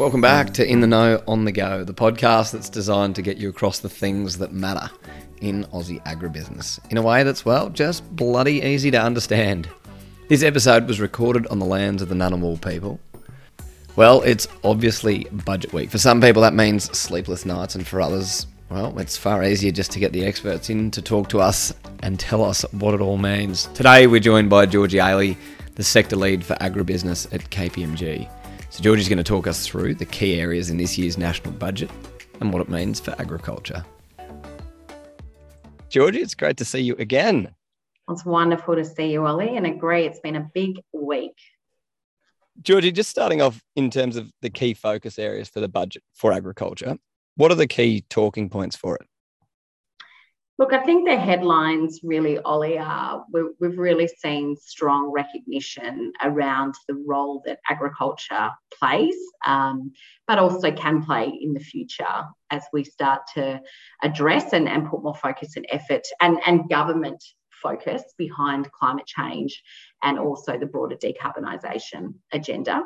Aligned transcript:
Welcome 0.00 0.22
back 0.22 0.54
to 0.54 0.66
In 0.66 0.80
the 0.80 0.86
Know 0.86 1.22
on 1.28 1.44
the 1.44 1.52
Go, 1.52 1.84
the 1.84 1.92
podcast 1.92 2.52
that's 2.52 2.70
designed 2.70 3.14
to 3.16 3.22
get 3.22 3.36
you 3.36 3.50
across 3.50 3.80
the 3.80 3.88
things 3.90 4.38
that 4.38 4.50
matter 4.50 4.88
in 5.42 5.64
Aussie 5.74 6.02
agribusiness 6.04 6.80
in 6.90 6.96
a 6.96 7.02
way 7.02 7.22
that's, 7.22 7.44
well, 7.44 7.68
just 7.68 8.16
bloody 8.16 8.62
easy 8.62 8.90
to 8.92 8.98
understand. 8.98 9.68
This 10.28 10.42
episode 10.42 10.88
was 10.88 11.00
recorded 11.00 11.46
on 11.48 11.58
the 11.58 11.66
lands 11.66 12.00
of 12.00 12.08
the 12.08 12.14
Ngunnawal 12.14 12.66
people. 12.66 12.98
Well, 13.94 14.22
it's 14.22 14.48
obviously 14.64 15.24
budget 15.44 15.74
week. 15.74 15.90
For 15.90 15.98
some 15.98 16.22
people, 16.22 16.40
that 16.40 16.54
means 16.54 16.84
sleepless 16.98 17.44
nights, 17.44 17.74
and 17.74 17.86
for 17.86 18.00
others, 18.00 18.46
well, 18.70 18.98
it's 18.98 19.18
far 19.18 19.44
easier 19.44 19.70
just 19.70 19.90
to 19.90 19.98
get 19.98 20.14
the 20.14 20.24
experts 20.24 20.70
in 20.70 20.90
to 20.92 21.02
talk 21.02 21.28
to 21.28 21.40
us 21.40 21.74
and 22.02 22.18
tell 22.18 22.42
us 22.42 22.62
what 22.72 22.94
it 22.94 23.02
all 23.02 23.18
means. 23.18 23.66
Today, 23.74 24.06
we're 24.06 24.20
joined 24.20 24.48
by 24.48 24.64
Georgie 24.64 24.96
Aley, 24.96 25.36
the 25.74 25.84
sector 25.84 26.16
lead 26.16 26.42
for 26.42 26.54
agribusiness 26.54 27.30
at 27.34 27.50
KPMG. 27.50 28.30
So, 28.70 28.84
Georgie's 28.84 29.08
going 29.08 29.18
to 29.18 29.24
talk 29.24 29.48
us 29.48 29.66
through 29.66 29.96
the 29.96 30.06
key 30.06 30.40
areas 30.40 30.70
in 30.70 30.76
this 30.76 30.96
year's 30.96 31.18
national 31.18 31.52
budget 31.54 31.90
and 32.40 32.52
what 32.52 32.62
it 32.62 32.68
means 32.68 33.00
for 33.00 33.10
agriculture. 33.20 33.84
Georgie, 35.88 36.20
it's 36.20 36.36
great 36.36 36.56
to 36.58 36.64
see 36.64 36.78
you 36.78 36.94
again. 37.00 37.52
It's 38.08 38.24
wonderful 38.24 38.76
to 38.76 38.84
see 38.84 39.10
you, 39.10 39.26
Ollie, 39.26 39.56
and 39.56 39.66
agree 39.66 40.04
it's 40.04 40.20
been 40.20 40.36
a 40.36 40.48
big 40.54 40.80
week. 40.92 41.36
Georgie, 42.62 42.92
just 42.92 43.10
starting 43.10 43.42
off 43.42 43.60
in 43.74 43.90
terms 43.90 44.16
of 44.16 44.30
the 44.40 44.50
key 44.50 44.74
focus 44.74 45.18
areas 45.18 45.48
for 45.48 45.58
the 45.58 45.68
budget 45.68 46.04
for 46.14 46.32
agriculture, 46.32 46.96
what 47.34 47.50
are 47.50 47.56
the 47.56 47.66
key 47.66 48.04
talking 48.08 48.48
points 48.48 48.76
for 48.76 48.94
it? 48.94 49.06
Look, 50.60 50.74
I 50.74 50.84
think 50.84 51.08
the 51.08 51.16
headlines 51.16 52.00
really, 52.02 52.38
Ollie, 52.40 52.76
are 52.76 53.24
we've 53.32 53.78
really 53.78 54.06
seen 54.06 54.54
strong 54.56 55.10
recognition 55.10 56.12
around 56.22 56.74
the 56.86 57.02
role 57.06 57.42
that 57.46 57.60
agriculture 57.70 58.50
plays, 58.78 59.16
um, 59.46 59.90
but 60.26 60.38
also 60.38 60.70
can 60.70 61.02
play 61.02 61.32
in 61.40 61.54
the 61.54 61.60
future 61.60 62.24
as 62.50 62.62
we 62.74 62.84
start 62.84 63.22
to 63.36 63.58
address 64.02 64.52
and, 64.52 64.68
and 64.68 64.86
put 64.86 65.02
more 65.02 65.14
focus 65.14 65.56
and 65.56 65.64
effort 65.70 66.06
and, 66.20 66.38
and 66.44 66.68
government 66.68 67.24
focus 67.62 68.02
behind 68.18 68.70
climate 68.72 69.06
change 69.06 69.62
and 70.02 70.18
also 70.18 70.58
the 70.58 70.66
broader 70.66 70.96
decarbonisation 70.96 72.12
agenda. 72.32 72.82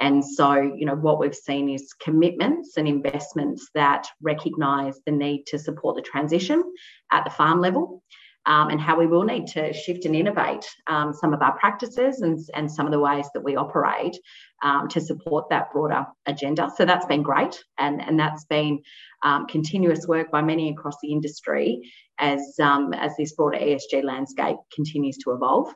And 0.00 0.24
so, 0.24 0.54
you 0.54 0.86
know, 0.86 0.96
what 0.96 1.18
we've 1.18 1.34
seen 1.34 1.68
is 1.68 1.92
commitments 2.00 2.76
and 2.76 2.88
investments 2.88 3.68
that 3.74 4.06
recognise 4.20 4.98
the 5.06 5.12
need 5.12 5.44
to 5.46 5.58
support 5.58 5.96
the 5.96 6.02
transition 6.02 6.62
at 7.12 7.24
the 7.24 7.30
farm 7.30 7.60
level. 7.60 8.02
Um, 8.46 8.68
and 8.68 8.78
how 8.78 8.98
we 8.98 9.06
will 9.06 9.22
need 9.22 9.46
to 9.46 9.72
shift 9.72 10.04
and 10.04 10.14
innovate 10.14 10.66
um, 10.86 11.14
some 11.14 11.32
of 11.32 11.40
our 11.40 11.56
practices 11.58 12.20
and, 12.20 12.38
and 12.52 12.70
some 12.70 12.84
of 12.84 12.92
the 12.92 13.00
ways 13.00 13.26
that 13.32 13.42
we 13.42 13.56
operate 13.56 14.18
um, 14.62 14.86
to 14.88 15.00
support 15.00 15.48
that 15.48 15.72
broader 15.72 16.04
agenda. 16.26 16.70
So 16.76 16.84
that's 16.84 17.06
been 17.06 17.22
great, 17.22 17.58
and, 17.78 18.02
and 18.02 18.20
that's 18.20 18.44
been 18.44 18.82
um, 19.22 19.46
continuous 19.46 20.06
work 20.06 20.30
by 20.30 20.42
many 20.42 20.68
across 20.68 20.96
the 21.02 21.10
industry 21.10 21.90
as, 22.18 22.42
um, 22.60 22.92
as 22.92 23.16
this 23.16 23.32
broader 23.32 23.56
ESG 23.56 24.04
landscape 24.04 24.56
continues 24.74 25.16
to 25.24 25.32
evolve. 25.32 25.74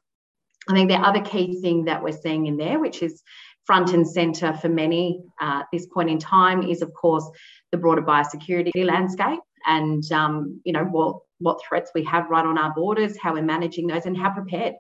I 0.69 0.75
think 0.75 0.91
the 0.91 0.97
other 0.97 1.23
key 1.23 1.61
thing 1.61 1.87
that 1.87 2.03
we're 2.03 2.13
seeing 2.13 2.47
in 2.47 2.59
there, 2.59 2.79
which 2.79 3.03
is 3.03 3.23
front 3.69 3.93
and 3.93 4.09
centre 4.09 4.55
for 4.55 4.71
many 4.71 5.21
uh, 5.43 5.61
at 5.61 5.67
this 5.71 5.87
point 5.87 6.09
in 6.09 6.19
time, 6.19 6.63
is 6.63 6.81
of 6.81 6.91
course 6.95 7.29
the 7.71 7.77
broader 7.77 8.01
biosecurity 8.01 8.83
landscape 8.85 9.41
and 9.67 10.11
um, 10.11 10.61
you 10.65 10.73
know 10.73 10.85
what 10.85 11.17
what 11.39 11.61
threats 11.63 11.91
we 11.95 12.03
have 12.05 12.31
right 12.31 12.47
on 12.47 12.59
our 12.59 12.73
borders, 12.75 13.19
how 13.23 13.35
we're 13.35 13.43
managing 13.43 13.87
those, 13.87 14.07
and 14.07 14.17
how 14.17 14.31
prepared 14.31 14.75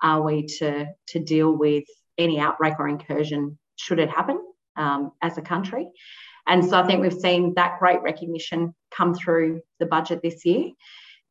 are 0.00 0.22
we 0.22 0.46
to 0.58 0.86
to 1.08 1.18
deal 1.18 1.50
with 1.50 1.84
any 2.16 2.38
outbreak 2.38 2.74
or 2.78 2.88
incursion 2.88 3.58
should 3.74 3.98
it 3.98 4.08
happen 4.08 4.38
um, 4.76 5.10
as 5.20 5.36
a 5.36 5.42
country. 5.42 5.88
And 6.46 6.64
so 6.64 6.80
I 6.80 6.86
think 6.86 7.02
we've 7.02 7.12
seen 7.12 7.54
that 7.56 7.80
great 7.80 8.02
recognition 8.02 8.72
come 8.90 9.14
through 9.14 9.60
the 9.80 9.86
budget 9.86 10.20
this 10.22 10.44
year. 10.44 10.70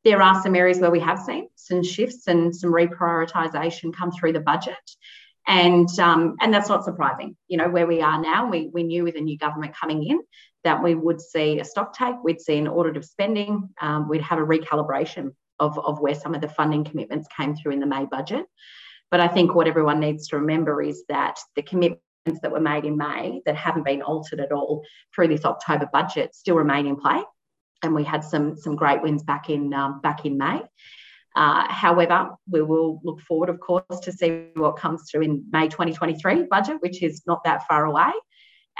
There 0.03 0.22
are 0.22 0.41
some 0.44 0.56
areas 0.56 0.79
where 0.79 0.91
we 0.91 1.00
have 1.00 1.19
seen 1.19 1.47
some 1.56 1.84
shifts 1.84 2.28
and 2.28 2.56
some 2.56 2.72
reprioritisation 2.72 3.95
come 3.95 4.12
through 4.12 4.34
the 4.34 4.47
budget. 4.51 4.75
And, 5.47 5.88
um, 6.00 6.35
and 6.41 6.53
that's 6.53 6.68
not 6.68 6.84
surprising. 6.84 7.38
You 7.47 7.58
know, 7.58 7.69
where 7.69 7.88
we 7.88 8.02
are 8.02 8.22
now, 8.22 8.50
we, 8.50 8.69
we 8.74 8.84
knew 8.84 9.06
with 9.06 9.16
a 9.16 9.22
new 9.22 9.38
government 9.38 9.75
coming 9.75 10.03
in 10.03 10.19
that 10.66 10.84
we 10.84 10.94
would 10.94 11.22
see 11.22 11.59
a 11.59 11.66
stock 11.66 11.97
take, 11.97 12.16
we'd 12.22 12.41
see 12.41 12.58
an 12.58 12.68
audit 12.68 12.97
of 12.97 13.06
spending, 13.06 13.69
um, 13.80 14.09
we'd 14.09 14.22
have 14.22 14.40
a 14.40 14.46
recalibration 14.46 15.34
of, 15.59 15.80
of 15.80 16.00
where 16.00 16.16
some 16.16 16.36
of 16.36 16.41
the 16.41 16.50
funding 16.50 16.84
commitments 16.84 17.30
came 17.36 17.56
through 17.56 17.72
in 17.72 17.80
the 17.80 17.86
May 17.86 18.06
budget. 18.06 18.46
But 19.09 19.22
I 19.22 19.30
think 19.30 19.56
what 19.56 19.68
everyone 19.68 20.02
needs 20.02 20.28
to 20.28 20.38
remember 20.38 20.81
is 20.81 21.06
that 21.07 21.40
the 21.56 21.62
commitments 21.62 22.02
that 22.41 22.52
were 22.52 22.59
made 22.59 22.84
in 22.84 22.97
May 22.97 23.41
that 23.46 23.56
haven't 23.56 23.86
been 23.86 24.02
altered 24.02 24.41
at 24.41 24.52
all 24.52 24.84
through 25.16 25.30
this 25.30 25.46
October 25.46 25.88
budget 25.91 26.36
still 26.36 26.56
remain 26.56 26.88
in 26.88 26.97
play. 26.97 27.22
And 27.84 27.96
we 27.96 28.03
had 28.03 28.24
some, 28.24 28.57
some 28.57 28.75
great 28.75 29.02
wins 29.02 29.24
back 29.24 29.50
in, 29.50 29.74
um, 29.74 30.02
back 30.02 30.25
in 30.25 30.38
May. 30.38 30.62
Uh, 31.38 31.72
however, 31.72 32.31
we 32.50 32.64
will 32.64 33.00
look 33.03 33.22
forward, 33.22 33.50
of 33.50 33.59
course, 33.59 34.00
to 34.02 34.12
see 34.12 34.48
what 34.56 34.75
comes 34.75 35.03
through 35.09 35.22
in 35.22 35.46
May 35.52 35.68
2023 35.68 36.48
budget, 36.50 36.78
which 36.80 37.03
is 37.03 37.22
not 37.28 37.44
that 37.44 37.68
far 37.68 37.86
away 37.86 38.12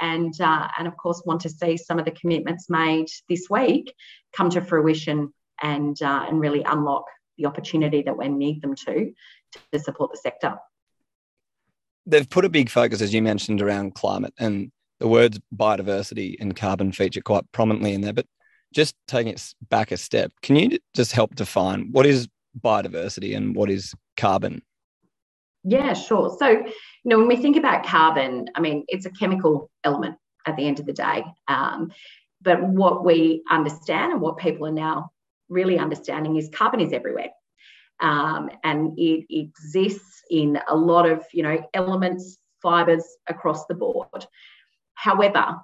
and 0.00 0.40
uh, 0.40 0.68
and 0.78 0.86
of 0.86 0.96
course 0.96 1.22
want 1.24 1.40
to 1.42 1.50
see 1.50 1.76
some 1.76 1.98
of 1.98 2.04
the 2.04 2.10
commitments 2.10 2.70
made 2.70 3.06
this 3.28 3.48
week 3.50 3.92
come 4.32 4.50
to 4.50 4.60
fruition 4.60 5.32
and 5.62 6.00
uh, 6.02 6.24
and 6.28 6.40
really 6.40 6.62
unlock 6.62 7.04
the 7.36 7.46
opportunity 7.46 8.02
that 8.02 8.16
we 8.16 8.28
need 8.28 8.62
them 8.62 8.74
to 8.74 9.12
to 9.72 9.78
support 9.78 10.10
the 10.12 10.18
sector. 10.18 10.56
They've 12.06 12.28
put 12.28 12.44
a 12.44 12.48
big 12.48 12.70
focus, 12.70 13.02
as 13.02 13.12
you 13.12 13.22
mentioned, 13.22 13.60
around 13.60 13.94
climate 13.94 14.34
and 14.38 14.72
the 14.98 15.08
words 15.08 15.38
biodiversity 15.54 16.36
and 16.40 16.56
carbon 16.56 16.92
feature 16.92 17.20
quite 17.20 17.50
prominently 17.52 17.92
in 17.92 18.00
there. 18.00 18.12
But 18.12 18.26
just 18.74 18.94
taking 19.06 19.32
it 19.32 19.54
back 19.68 19.92
a 19.92 19.96
step, 19.96 20.32
can 20.42 20.56
you 20.56 20.78
just 20.94 21.12
help 21.12 21.34
define 21.34 21.88
what 21.92 22.06
is 22.06 22.28
biodiversity 22.62 23.36
and 23.36 23.54
what 23.54 23.70
is 23.70 23.94
carbon? 24.16 24.62
Yeah, 25.64 25.92
sure. 25.94 26.34
So, 26.38 26.48
you 26.48 26.72
know, 27.04 27.18
when 27.18 27.28
we 27.28 27.36
think 27.36 27.56
about 27.56 27.84
carbon, 27.84 28.48
I 28.54 28.60
mean, 28.60 28.84
it's 28.88 29.06
a 29.06 29.10
chemical 29.10 29.70
element 29.84 30.16
at 30.46 30.56
the 30.56 30.66
end 30.66 30.80
of 30.80 30.86
the 30.86 30.92
day. 30.92 31.24
Um, 31.46 31.92
but 32.40 32.62
what 32.62 33.04
we 33.04 33.42
understand 33.50 34.12
and 34.12 34.20
what 34.20 34.38
people 34.38 34.66
are 34.66 34.72
now 34.72 35.10
really 35.48 35.78
understanding 35.78 36.36
is 36.36 36.48
carbon 36.54 36.80
is 36.80 36.92
everywhere. 36.92 37.30
Um, 38.00 38.50
and 38.62 38.96
it 38.96 39.26
exists 39.28 40.22
in 40.30 40.58
a 40.68 40.76
lot 40.76 41.08
of, 41.08 41.24
you 41.32 41.42
know, 41.42 41.66
elements, 41.74 42.38
fibers 42.62 43.04
across 43.28 43.66
the 43.66 43.74
board. 43.74 44.26
However, 44.94 45.56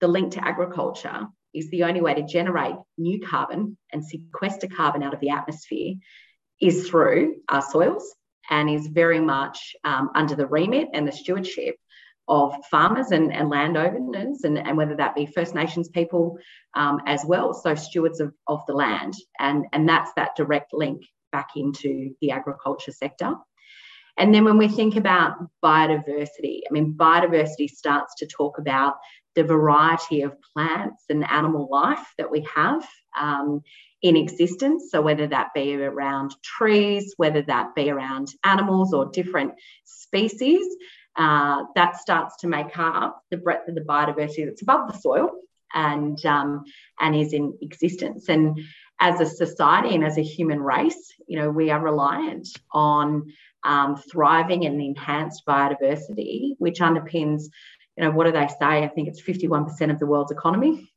the 0.00 0.08
link 0.08 0.32
to 0.32 0.46
agriculture 0.46 1.26
is 1.54 1.70
the 1.70 1.84
only 1.84 2.00
way 2.00 2.14
to 2.14 2.22
generate 2.22 2.74
new 2.96 3.20
carbon 3.20 3.76
and 3.92 4.04
sequester 4.04 4.68
carbon 4.68 5.02
out 5.02 5.14
of 5.14 5.20
the 5.20 5.30
atmosphere 5.30 5.94
is 6.60 6.88
through 6.88 7.36
our 7.48 7.62
soils 7.62 8.14
and 8.50 8.70
is 8.70 8.86
very 8.86 9.20
much 9.20 9.76
um, 9.84 10.10
under 10.14 10.34
the 10.34 10.46
remit 10.46 10.88
and 10.94 11.06
the 11.06 11.12
stewardship 11.12 11.76
of 12.28 12.54
farmers 12.70 13.10
and, 13.10 13.32
and 13.32 13.48
landowners, 13.48 14.44
and, 14.44 14.58
and 14.58 14.76
whether 14.76 14.94
that 14.96 15.14
be 15.14 15.24
First 15.24 15.54
Nations 15.54 15.88
people 15.88 16.38
um, 16.74 17.00
as 17.06 17.24
well, 17.26 17.54
so 17.54 17.74
stewards 17.74 18.20
of, 18.20 18.34
of 18.46 18.60
the 18.66 18.74
land. 18.74 19.14
And, 19.38 19.64
and 19.72 19.88
that's 19.88 20.12
that 20.16 20.36
direct 20.36 20.74
link 20.74 21.04
back 21.32 21.48
into 21.56 22.14
the 22.20 22.30
agriculture 22.32 22.92
sector. 22.92 23.34
And 24.18 24.34
then 24.34 24.44
when 24.44 24.58
we 24.58 24.68
think 24.68 24.96
about 24.96 25.38
biodiversity, 25.64 26.60
I 26.68 26.72
mean, 26.72 26.94
biodiversity 26.94 27.70
starts 27.70 28.16
to 28.16 28.26
talk 28.26 28.58
about 28.58 28.96
the 29.34 29.44
variety 29.44 30.22
of 30.22 30.36
plants 30.52 31.04
and 31.08 31.24
animal 31.24 31.68
life 31.70 32.04
that 32.18 32.30
we 32.30 32.46
have 32.54 32.86
um, 33.18 33.62
in 34.02 34.16
existence. 34.16 34.90
So, 34.90 35.00
whether 35.00 35.26
that 35.26 35.54
be 35.54 35.74
around 35.74 36.34
trees, 36.42 37.14
whether 37.16 37.42
that 37.42 37.74
be 37.74 37.90
around 37.90 38.28
animals 38.44 38.92
or 38.94 39.06
different 39.06 39.54
species, 39.84 40.66
uh, 41.16 41.64
that 41.74 41.96
starts 41.96 42.36
to 42.38 42.46
make 42.46 42.78
up 42.78 43.22
the 43.30 43.36
breadth 43.36 43.68
of 43.68 43.74
the 43.74 43.80
biodiversity 43.80 44.46
that's 44.46 44.62
above 44.62 44.92
the 44.92 44.98
soil 44.98 45.30
and, 45.74 46.24
um, 46.24 46.64
and 47.00 47.16
is 47.16 47.32
in 47.32 47.58
existence. 47.60 48.28
And 48.28 48.60
as 49.00 49.20
a 49.20 49.26
society 49.26 49.94
and 49.94 50.04
as 50.04 50.16
a 50.16 50.22
human 50.22 50.60
race, 50.60 51.12
you 51.26 51.38
know, 51.38 51.50
we 51.50 51.70
are 51.70 51.80
reliant 51.80 52.48
on 52.72 53.32
um, 53.64 53.96
thriving 53.96 54.64
and 54.64 54.80
enhanced 54.80 55.42
biodiversity, 55.46 56.54
which 56.58 56.78
underpins, 56.78 57.44
you 57.96 58.04
know, 58.04 58.10
what 58.12 58.26
do 58.26 58.32
they 58.32 58.46
say? 58.46 58.84
I 58.84 58.88
think 58.88 59.08
it's 59.08 59.20
51% 59.20 59.90
of 59.90 59.98
the 59.98 60.06
world's 60.06 60.32
economy 60.32 60.88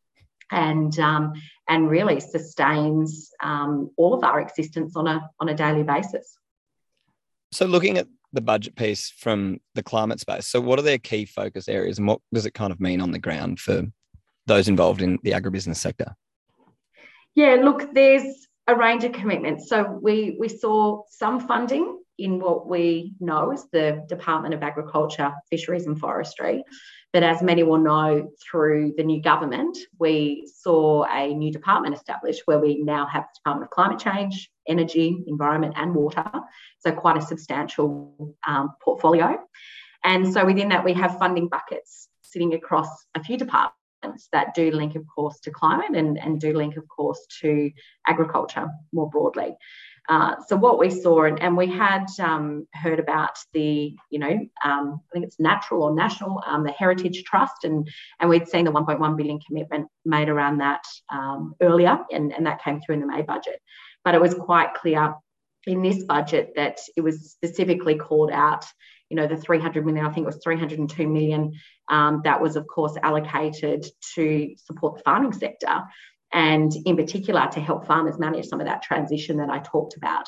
and 0.51 0.98
um, 1.00 1.33
and 1.68 1.89
really 1.89 2.19
sustains 2.19 3.31
um, 3.42 3.89
all 3.98 4.13
of 4.13 4.24
our 4.24 4.39
existence 4.39 4.95
on 4.95 5.07
a 5.07 5.30
on 5.39 5.50
a 5.50 5.56
daily 5.56 5.83
basis. 5.83 6.38
So, 7.51 7.65
looking 7.65 7.98
at 7.98 8.07
the 8.33 8.42
budget 8.42 8.75
piece 8.75 9.09
from 9.09 9.59
the 9.75 9.83
climate 9.83 10.19
space, 10.19 10.48
so 10.48 10.62
what 10.62 10.80
are 10.80 10.83
their 10.83 10.98
key 10.98 11.25
focus 11.25 11.68
areas, 11.68 11.98
and 11.98 12.07
what 12.07 12.19
does 12.33 12.45
it 12.45 12.53
kind 12.53 12.71
of 12.71 12.80
mean 12.80 13.01
on 13.01 13.12
the 13.12 13.19
ground 13.19 13.59
for 13.59 13.83
those 14.48 14.68
involved 14.68 15.01
in 15.01 15.18
the 15.24 15.31
agribusiness 15.31 15.77
sector? 15.77 16.15
Yeah, 17.36 17.56
look, 17.63 17.94
there's 17.94 18.48
a 18.68 18.75
range 18.75 19.03
of 19.03 19.13
commitments. 19.13 19.69
So 19.69 20.00
we 20.01 20.36
we 20.39 20.50
saw 20.50 21.03
some 21.09 21.39
funding 21.48 22.00
in 22.18 22.39
what 22.39 22.68
we 22.68 23.13
know 23.19 23.51
as 23.51 23.65
the 23.71 24.06
Department 24.07 24.53
of 24.53 24.62
Agriculture, 24.62 25.33
Fisheries 25.50 25.88
and 25.88 26.00
Forestry 26.00 26.63
But 27.13 27.24
as 27.24 27.42
many 27.42 27.63
will 27.63 27.78
know, 27.78 28.31
through 28.42 28.94
the 28.96 29.04
new 29.04 29.22
government, 29.22 29.78
we 30.00 30.50
saw 30.56 31.04
a 31.06 31.34
new 31.34 31.52
department 31.52 31.94
established 31.94 32.44
where 32.46 32.60
we 32.60 32.81
now 32.81 33.06
have 33.06 33.24
the 33.24 33.40
Department 33.40 33.66
of 33.66 33.69
Climate 33.72 34.00
Change, 34.00 34.50
Energy, 34.68 35.24
Environment, 35.28 35.74
and 35.75 35.94
Water. 35.94 36.30
So, 36.80 36.92
quite 36.94 37.18
a 37.18 37.22
substantial 37.22 38.36
um, 38.48 38.72
portfolio. 38.81 39.38
And 40.04 40.31
so, 40.34 40.46
within 40.46 40.69
that, 40.69 40.86
we 40.86 40.94
have 40.94 41.18
funding 41.19 41.50
buckets 41.50 42.08
sitting 42.22 42.54
across 42.54 42.88
a 43.16 43.24
few 43.24 43.38
departments 43.38 44.30
that 44.31 44.54
do 44.56 44.72
link, 44.72 44.96
of 44.96 45.04
course, 45.13 45.40
to 45.42 45.52
climate 45.52 45.96
and, 45.96 46.18
and 46.18 46.40
do 46.40 46.54
link, 46.54 46.78
of 46.78 46.88
course, 46.88 47.25
to 47.42 47.69
agriculture 48.08 48.68
more 48.94 49.10
broadly. 49.10 49.56
Uh, 50.12 50.36
so 50.46 50.58
what 50.58 50.78
we 50.78 50.90
saw, 50.90 51.24
and, 51.24 51.42
and 51.42 51.56
we 51.56 51.68
had 51.68 52.06
um, 52.19 52.68
heard 52.74 53.00
about 53.00 53.38
the, 53.54 53.96
you 54.10 54.19
know, 54.19 54.38
um, 54.66 55.02
I 55.10 55.13
think 55.13 55.25
it's 55.25 55.40
natural 55.40 55.84
or 55.84 55.96
national, 55.96 56.44
um, 56.46 56.66
the 56.66 56.72
Heritage 56.74 57.24
Trust, 57.24 57.63
and 57.63 57.90
and 58.19 58.30
we'd 58.30 58.50
seen 58.50 58.66
the 58.66 58.74
1.1 58.74 59.16
billion 59.16 59.40
commitment 59.40 59.88
made 60.04 60.28
around 60.28 60.58
that 60.58 60.84
um, 61.10 61.56
earlier, 61.62 61.98
and, 62.12 62.34
and 62.34 62.46
that 62.46 62.62
came 62.62 62.81
through 62.81 62.96
in 62.96 63.02
the 63.02 63.08
May 63.08 63.22
budget. 63.22 63.62
But 64.04 64.13
it 64.13 64.19
was 64.19 64.34
quite 64.34 64.74
clear 64.74 65.16
in 65.66 65.81
this 65.81 66.04
budget 66.04 66.52
that 66.58 66.80
it 66.98 67.02
was 67.02 67.31
specifically 67.31 67.96
called 67.96 68.31
out 68.31 68.66
you 69.10 69.16
know 69.16 69.28
the 69.28 69.38
300 69.38 69.86
million 69.86 70.06
i 70.06 70.10
think 70.10 70.24
it 70.24 70.34
was 70.34 70.40
302 70.44 71.08
million 71.08 71.52
um, 71.90 72.22
that 72.24 72.42
was 72.42 72.56
of 72.56 72.66
course 72.66 72.98
allocated 73.04 73.86
to 74.16 74.56
support 74.58 74.96
the 74.96 75.04
farming 75.04 75.34
sector 75.34 75.84
and 76.33 76.72
in 76.86 76.95
particular 76.95 77.48
to 77.51 77.60
help 77.60 77.86
farmers 77.86 78.19
manage 78.19 78.48
some 78.48 78.62
of 78.62 78.68
that 78.68 78.81
transition 78.81 79.38
that 79.38 79.50
I 79.50 79.60
talked 79.60 79.98
about 79.98 80.25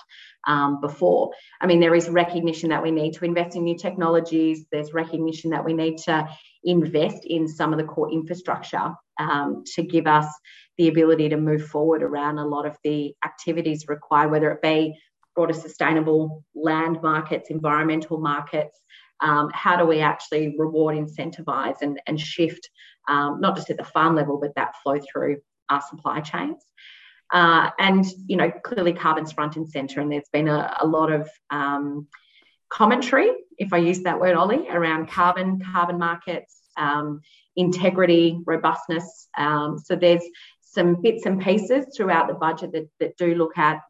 um, 0.47 0.81
before. 0.81 1.31
I 1.61 1.67
mean, 1.67 1.79
there 1.79 1.95
is 1.95 2.09
recognition 2.09 2.69
that 2.69 2.83
we 2.83 2.91
need 2.91 3.13
to 3.13 3.25
invest 3.25 3.55
in 3.55 3.63
new 3.63 3.77
technologies, 3.77 4.65
there's 4.71 4.93
recognition 4.93 5.51
that 5.51 5.63
we 5.63 5.73
need 5.73 5.97
to 5.99 6.27
invest 6.63 7.25
in 7.25 7.47
some 7.47 7.73
of 7.73 7.79
the 7.79 7.85
core 7.85 8.11
infrastructure 8.11 8.93
um, 9.19 9.63
to 9.75 9.83
give 9.83 10.07
us 10.07 10.27
the 10.77 10.87
ability 10.87 11.29
to 11.29 11.37
move 11.37 11.65
forward 11.67 12.03
around 12.03 12.39
a 12.39 12.45
lot 12.45 12.65
of 12.65 12.75
the 12.83 13.13
activities 13.25 13.85
required, 13.87 14.31
whether 14.31 14.51
it 14.51 14.61
be 14.61 14.97
broader 15.35 15.53
sustainable 15.53 16.43
land 16.55 17.01
markets, 17.01 17.49
environmental 17.49 18.19
markets. 18.19 18.79
Um, 19.21 19.49
how 19.53 19.77
do 19.77 19.85
we 19.85 19.99
actually 20.01 20.55
reward, 20.57 20.97
incentivize, 20.97 21.81
and, 21.81 22.01
and 22.07 22.19
shift, 22.19 22.69
um, 23.07 23.39
not 23.39 23.55
just 23.55 23.69
at 23.69 23.77
the 23.77 23.83
farm 23.83 24.15
level, 24.15 24.39
but 24.39 24.55
that 24.55 24.73
flow 24.83 24.99
through 24.99 25.37
our 25.69 25.81
supply 25.81 26.21
chains. 26.21 26.63
Uh, 27.31 27.69
and 27.79 28.05
you 28.27 28.37
know, 28.37 28.51
clearly 28.51 28.93
carbon's 28.93 29.31
front 29.31 29.55
and 29.55 29.67
centre, 29.67 29.99
and 29.99 30.11
there's 30.11 30.29
been 30.31 30.47
a, 30.47 30.77
a 30.81 30.85
lot 30.85 31.11
of 31.11 31.29
um, 31.49 32.07
commentary, 32.69 33.31
if 33.57 33.73
I 33.73 33.77
use 33.77 34.01
that 34.01 34.19
word, 34.19 34.35
Ollie, 34.35 34.67
around 34.69 35.09
carbon, 35.09 35.61
carbon 35.71 35.97
markets, 35.97 36.61
um, 36.77 37.21
integrity, 37.55 38.39
robustness. 38.45 39.27
Um, 39.37 39.77
so 39.77 39.95
there's 39.95 40.23
some 40.61 41.01
bits 41.01 41.25
and 41.25 41.41
pieces 41.41 41.85
throughout 41.95 42.27
the 42.27 42.33
budget 42.33 42.71
that, 42.73 42.89
that 42.99 43.17
do 43.17 43.35
look 43.35 43.57
at 43.57 43.81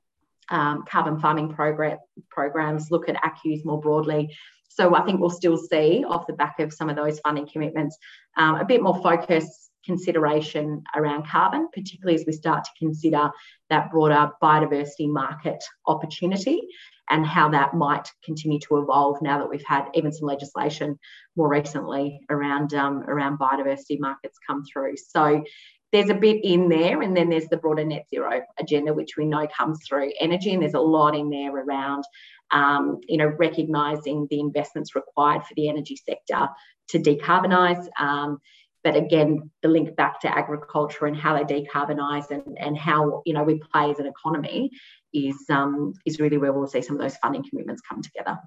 um, 0.50 0.84
carbon 0.90 1.20
farming 1.20 1.54
program, 1.54 1.98
programs, 2.30 2.92
look 2.92 3.08
at 3.08 3.16
ACCUs 3.24 3.64
more 3.64 3.80
broadly. 3.80 4.36
So 4.68 4.96
I 4.96 5.04
think 5.04 5.20
we'll 5.20 5.30
still 5.30 5.58
see 5.58 6.04
off 6.06 6.28
the 6.28 6.34
back 6.34 6.60
of 6.60 6.74
some 6.74 6.90
of 6.90 6.96
those 6.96 7.20
funding 7.20 7.48
commitments 7.48 7.98
um, 8.36 8.56
a 8.56 8.66
bit 8.66 8.82
more 8.82 9.02
focus 9.02 9.70
consideration 9.86 10.84
around 10.96 11.28
carbon, 11.28 11.68
particularly 11.74 12.20
as 12.20 12.26
we 12.26 12.34
start 12.34 12.64
to 12.64 12.72
consider 12.80 13.32
that 13.70 13.92
broader 13.92 14.32
biodiversity 14.42 15.08
market 15.08 15.64
opportunity 15.88 16.62
and 17.10 17.26
how 17.26 17.50
that 17.50 17.74
might 17.74 18.10
continue 18.24 18.60
to 18.60 18.78
evolve 18.78 19.22
now 19.22 19.38
that 19.40 19.50
we've 19.50 19.66
had 19.66 19.86
even 19.94 20.12
some 20.12 20.28
legislation 20.28 20.98
more 21.36 21.50
recently 21.50 22.22
around 22.30 22.74
um, 22.74 23.04
around 23.08 23.38
biodiversity 23.38 24.00
markets 24.00 24.38
come 24.48 24.64
through. 24.72 24.96
So 24.96 25.44
there's 25.92 26.10
a 26.10 26.16
bit 26.16 26.44
in 26.44 26.70
there, 26.70 27.04
and 27.04 27.16
then 27.16 27.30
there's 27.30 27.48
the 27.50 27.58
broader 27.58 27.86
net 27.86 28.08
zero 28.10 28.42
agenda, 28.60 28.94
which 28.94 29.16
we 29.16 29.26
know 29.26 29.48
comes 29.56 29.80
through 29.88 30.12
energy, 30.20 30.52
and 30.52 30.62
there's 30.62 30.74
a 30.74 30.80
lot 30.80 31.16
in 31.16 31.30
there 31.30 31.56
around, 31.56 32.04
um, 32.52 33.00
you 33.08 33.18
know, 33.18 33.28
recognising 33.28 34.26
the 34.32 34.40
investments 34.40 34.96
required 34.96 35.44
for 35.44 35.54
the 35.56 35.70
energy 35.70 35.96
sector 35.96 36.50
to 36.90 37.00
decarbonise. 37.00 37.88
Um, 38.00 38.40
but 38.84 38.96
again, 38.96 39.50
the 39.62 39.70
link 39.70 39.96
back 39.96 40.20
to 40.22 40.38
agriculture 40.38 41.06
and 41.06 41.16
how 41.16 41.42
they 41.42 41.62
decarbonise 41.62 42.30
and, 42.32 42.58
and 42.60 42.78
how 42.78 43.22
you 43.26 43.34
know 43.34 43.44
we 43.44 43.60
play 43.72 43.90
as 43.90 44.00
an 44.00 44.08
economy 44.08 44.72
is 45.14 45.38
um, 45.50 45.94
is 46.06 46.20
really 46.20 46.38
where 46.38 46.52
we'll 46.52 46.68
see 46.68 46.82
some 46.82 46.96
of 46.96 47.02
those 47.02 47.18
funding 47.18 47.44
commitments 47.50 47.82
come 47.88 48.02
together. 48.02 48.38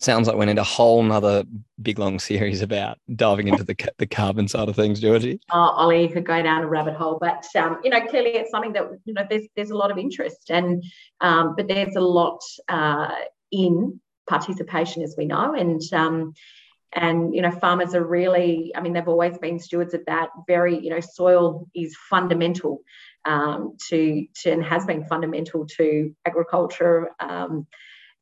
Sounds 0.00 0.26
like 0.26 0.36
we 0.36 0.44
need 0.44 0.58
a 0.58 0.64
whole 0.64 1.02
nother 1.04 1.44
big 1.80 2.00
long 2.00 2.18
series 2.18 2.62
about 2.62 2.98
diving 3.14 3.46
into 3.46 3.62
the 3.62 3.76
the 3.98 4.06
carbon 4.06 4.48
side 4.48 4.68
of 4.68 4.74
things, 4.74 5.00
Georgie. 5.00 5.40
Oh, 5.52 5.58
Ollie, 5.58 6.02
you 6.02 6.08
could 6.08 6.26
go 6.26 6.42
down 6.42 6.62
a 6.62 6.66
rabbit 6.66 6.94
hole, 6.94 7.18
but 7.20 7.44
um, 7.56 7.78
you 7.84 7.90
know, 7.90 8.04
clearly 8.06 8.30
it's 8.30 8.50
something 8.50 8.72
that 8.72 8.88
you 9.04 9.14
know 9.14 9.24
there's 9.30 9.46
there's 9.54 9.70
a 9.70 9.76
lot 9.76 9.92
of 9.92 9.98
interest, 9.98 10.50
and 10.50 10.82
um, 11.20 11.54
but 11.56 11.68
there's 11.68 11.94
a 11.94 12.00
lot 12.00 12.40
uh, 12.68 13.14
in 13.52 14.00
participation, 14.28 15.02
as 15.02 15.14
we 15.16 15.26
know, 15.26 15.54
and 15.54 15.80
um, 15.92 16.34
and 16.94 17.34
you 17.34 17.42
know 17.42 17.50
farmers 17.50 17.94
are 17.94 18.04
really 18.04 18.72
i 18.74 18.80
mean 18.80 18.92
they've 18.92 19.08
always 19.08 19.36
been 19.38 19.58
stewards 19.58 19.94
of 19.94 20.04
that 20.06 20.28
very 20.46 20.78
you 20.78 20.90
know 20.90 21.00
soil 21.00 21.68
is 21.74 21.96
fundamental 22.08 22.80
um, 23.26 23.76
to, 23.88 24.26
to 24.42 24.50
and 24.50 24.64
has 24.64 24.84
been 24.84 25.06
fundamental 25.06 25.66
to 25.66 26.14
agriculture 26.26 27.10
um, 27.20 27.66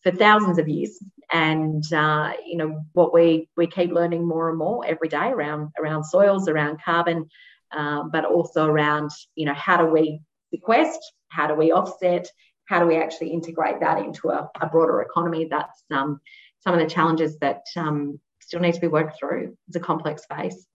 for 0.02 0.12
thousands 0.12 0.58
of 0.58 0.68
years. 0.68 1.02
And 1.32 1.82
uh, 1.92 2.34
you 2.46 2.56
know 2.56 2.84
what 2.92 3.12
we 3.12 3.48
we 3.56 3.66
keep 3.66 3.90
learning 3.90 4.26
more 4.26 4.48
and 4.48 4.58
more 4.58 4.84
every 4.86 5.08
day 5.08 5.28
around 5.28 5.70
around 5.78 6.04
soils 6.04 6.46
around 6.46 6.82
carbon 6.84 7.28
um, 7.72 8.10
but 8.12 8.24
also 8.24 8.66
around 8.66 9.10
you 9.34 9.46
know 9.46 9.54
how 9.54 9.78
do 9.78 9.86
we 9.86 10.20
sequest 10.54 11.00
how 11.30 11.46
do 11.46 11.54
we 11.54 11.72
offset 11.72 12.28
how 12.66 12.80
do 12.80 12.86
we 12.86 12.96
actually 12.96 13.30
integrate 13.30 13.80
that 13.80 13.98
into 13.98 14.28
a, 14.28 14.50
a 14.60 14.66
broader 14.66 15.02
economy? 15.02 15.46
That's 15.50 15.84
um, 15.90 16.20
some 16.60 16.74
of 16.74 16.80
the 16.80 16.86
challenges 16.86 17.38
that 17.38 17.62
um, 17.76 18.20
still 18.42 18.60
need 18.60 18.74
to 18.74 18.80
be 18.80 18.88
worked 18.88 19.18
through. 19.18 19.56
It's 19.68 19.76
a 19.76 19.80
complex 19.80 20.22
space. 20.22 20.66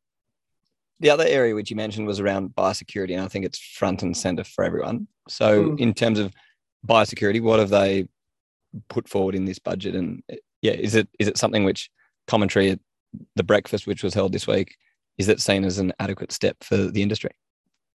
The 1.00 1.10
other 1.12 1.25
area 1.28 1.54
which 1.54 1.69
you 1.69 1.75
mentioned 1.75 2.08
was 2.08 2.19
around 2.19 2.56
biosecurity, 2.56 3.14
and 3.14 3.22
I 3.22 3.28
think 3.28 3.46
it's 3.46 3.60
front 3.60 4.02
and 4.02 4.18
center 4.18 4.44
for 4.44 4.64
everyone. 4.64 5.08
So, 5.30 5.66
mm. 5.66 5.80
in 5.80 5.94
terms 5.94 6.18
of 6.18 6.34
biosecurity, 6.88 7.42
what 7.42 7.60
have 7.60 7.69
they 7.69 8.08
put 8.90 9.08
forward 9.08 9.36
in 9.36 9.46
this 9.46 9.60
budget? 9.60 9.96
And 9.96 10.24
yeah, 10.62 10.72
is 10.72 10.96
it 10.96 11.08
is 11.19 11.28
it 11.28 11.38
something 11.38 11.64
which 11.64 11.92
commentary 12.28 12.71
at 12.71 12.80
the 13.36 13.44
breakfast, 13.44 13.86
which 13.86 14.04
was 14.04 14.14
held 14.14 14.31
this 14.31 14.47
week, 14.47 14.76
is 15.18 15.30
it 15.30 15.40
seen 15.40 15.64
as 15.64 15.78
an 15.78 15.94
adequate 16.00 16.31
step 16.31 16.57
for 16.64 16.78
the 16.78 17.02
industry? 17.02 17.31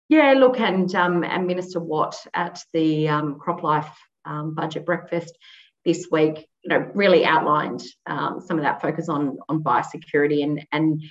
Yeah, 0.09 0.33
look, 0.33 0.61
and 0.61 0.95
um, 0.95 1.25
and 1.25 1.47
Minister 1.47 1.81
Watt 1.81 2.17
at 2.35 2.62
the 2.73 3.09
um, 3.09 3.38
CropLife 3.38 3.91
um, 4.25 4.55
budget 4.55 4.85
breakfast 4.85 5.37
this 5.85 6.09
week, 6.11 6.47
you 6.62 6.69
know, 6.69 6.90
really 6.95 7.25
outlined 7.25 7.83
um, 8.07 8.40
some 8.40 8.59
of 8.59 8.64
that 8.64 8.81
focus 8.81 9.09
on 9.09 9.38
on 9.49 9.62
biosecurity. 9.62 10.42
And 10.42 10.66
and 10.73 11.02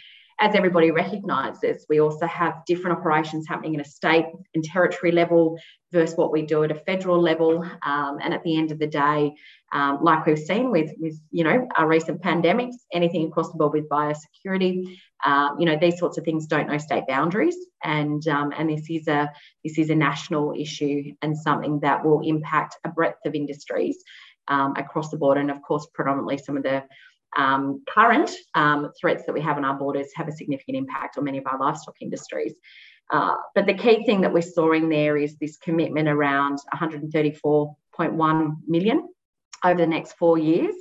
as 0.41 0.55
everybody 0.55 0.89
recognises, 0.89 1.85
we 1.87 2.01
also 2.01 2.25
have 2.25 2.65
different 2.65 2.97
operations 2.97 3.47
happening 3.47 3.75
at 3.75 3.85
a 3.85 3.89
state 3.89 4.25
and 4.55 4.63
territory 4.63 5.11
level 5.11 5.59
versus 5.91 6.17
what 6.17 6.31
we 6.31 6.41
do 6.41 6.63
at 6.63 6.71
a 6.71 6.75
federal 6.75 7.21
level. 7.21 7.63
Um, 7.85 8.17
and 8.19 8.33
at 8.33 8.43
the 8.43 8.57
end 8.57 8.71
of 8.71 8.79
the 8.79 8.87
day, 8.87 9.35
um, 9.71 9.99
like 10.01 10.25
we've 10.25 10.39
seen 10.39 10.71
with, 10.71 10.91
with 10.97 11.19
you 11.29 11.43
know 11.43 11.67
our 11.77 11.87
recent 11.87 12.21
pandemics, 12.21 12.75
anything 12.91 13.27
across 13.27 13.51
the 13.51 13.57
board 13.57 13.73
with 13.73 13.87
biosecurity, 13.87 14.97
uh, 15.23 15.49
you 15.59 15.65
know 15.65 15.77
these 15.79 15.99
sorts 15.99 16.17
of 16.17 16.25
things 16.25 16.47
don't 16.47 16.67
know 16.67 16.77
state 16.79 17.03
boundaries, 17.07 17.55
and 17.83 18.27
um, 18.27 18.51
and 18.57 18.69
this 18.69 18.89
is 18.89 19.07
a 19.07 19.31
this 19.63 19.77
is 19.77 19.91
a 19.91 19.95
national 19.95 20.55
issue 20.57 21.13
and 21.21 21.37
something 21.37 21.79
that 21.81 22.03
will 22.03 22.21
impact 22.21 22.77
a 22.83 22.89
breadth 22.89 23.25
of 23.25 23.35
industries 23.35 24.03
um, 24.47 24.73
across 24.77 25.09
the 25.09 25.17
board. 25.17 25.37
And 25.37 25.51
of 25.51 25.61
course, 25.61 25.87
predominantly 25.93 26.37
some 26.37 26.57
of 26.57 26.63
the 26.63 26.83
um, 27.37 27.83
current 27.87 28.31
um, 28.55 28.91
threats 28.99 29.23
that 29.25 29.33
we 29.33 29.41
have 29.41 29.57
on 29.57 29.65
our 29.65 29.77
borders 29.77 30.07
have 30.15 30.27
a 30.27 30.31
significant 30.31 30.77
impact 30.77 31.17
on 31.17 31.23
many 31.23 31.37
of 31.37 31.47
our 31.47 31.57
livestock 31.59 31.95
industries. 32.01 32.53
Uh, 33.11 33.35
but 33.55 33.65
the 33.65 33.73
key 33.73 34.05
thing 34.05 34.21
that 34.21 34.33
we're 34.33 34.41
storing 34.41 34.89
there 34.89 35.17
is 35.17 35.35
this 35.37 35.57
commitment 35.57 36.07
around 36.07 36.59
134.1 36.73 38.55
million 38.67 39.09
over 39.63 39.77
the 39.77 39.87
next 39.87 40.13
four 40.13 40.37
years. 40.37 40.75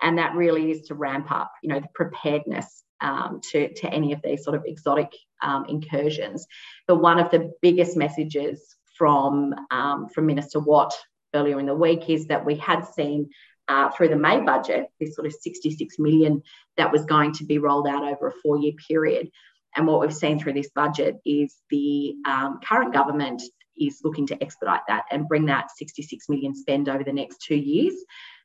And 0.00 0.18
that 0.18 0.34
really 0.34 0.70
is 0.70 0.82
to 0.88 0.94
ramp 0.94 1.30
up, 1.30 1.52
you 1.62 1.68
know, 1.68 1.80
the 1.80 1.88
preparedness 1.94 2.82
um, 3.00 3.40
to, 3.50 3.72
to 3.74 3.88
any 3.88 4.12
of 4.12 4.20
these 4.22 4.44
sort 4.44 4.56
of 4.56 4.64
exotic 4.64 5.12
um, 5.42 5.66
incursions. 5.68 6.46
But 6.88 6.96
one 6.96 7.18
of 7.18 7.30
the 7.30 7.52
biggest 7.60 7.96
messages 7.96 8.76
from, 8.96 9.54
um, 9.70 10.08
from 10.08 10.26
Minister 10.26 10.60
Watt 10.60 10.94
earlier 11.34 11.58
in 11.58 11.66
the 11.66 11.74
week 11.74 12.08
is 12.08 12.26
that 12.26 12.44
we 12.44 12.56
had 12.56 12.82
seen 12.82 13.30
uh, 13.68 13.90
through 13.90 14.08
the 14.08 14.16
May 14.16 14.40
budget 14.40 14.88
this 15.00 15.14
sort 15.14 15.26
of 15.26 15.32
66 15.32 15.98
million 15.98 16.42
that 16.76 16.92
was 16.92 17.04
going 17.06 17.32
to 17.34 17.44
be 17.44 17.58
rolled 17.58 17.88
out 17.88 18.04
over 18.04 18.28
a 18.28 18.32
four 18.42 18.58
year 18.58 18.72
period. 18.88 19.30
And 19.76 19.86
what 19.86 20.00
we've 20.00 20.14
seen 20.14 20.38
through 20.38 20.52
this 20.52 20.70
budget 20.74 21.16
is 21.24 21.56
the 21.70 22.14
um, 22.26 22.60
current 22.64 22.92
government 22.92 23.42
is 23.76 24.00
looking 24.04 24.26
to 24.28 24.42
expedite 24.42 24.82
that 24.88 25.04
and 25.10 25.28
bring 25.28 25.46
that 25.46 25.70
66 25.76 26.28
million 26.28 26.54
spend 26.54 26.88
over 26.88 27.02
the 27.02 27.12
next 27.12 27.40
two 27.42 27.56
years. 27.56 27.94